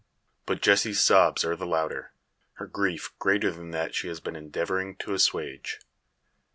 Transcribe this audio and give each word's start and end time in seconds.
But 0.47 0.61
Jessie's 0.63 0.99
sobs 0.99 1.45
are 1.45 1.55
the 1.55 1.67
louder, 1.67 2.11
her 2.53 2.65
grief 2.65 3.13
greater 3.19 3.51
than 3.51 3.69
that 3.69 3.93
she 3.93 4.07
has 4.07 4.19
been 4.19 4.35
endeavouring 4.35 4.95
to 4.95 5.13
assuage. 5.13 5.79